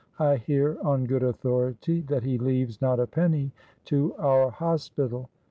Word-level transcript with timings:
I 0.17 0.37
hear 0.37 0.79
on 0.81 1.05
good 1.05 1.21
authority 1.21 2.01
that 2.07 2.23
he 2.23 2.39
leaves 2.39 2.81
not 2.81 2.99
a 2.99 3.05
penny 3.05 3.51
to 3.85 4.15
our 4.15 4.49
hospital. 4.49 5.29